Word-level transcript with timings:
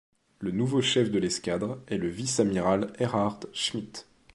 Le 0.39 0.49
nouveau 0.49 0.81
chef 0.81 1.11
de 1.11 1.19
l'escadre 1.19 1.77
est 1.87 1.99
le 1.99 2.07
vice-amiral 2.07 2.91
Erhard 2.97 3.41
Schmidt. 3.53 4.07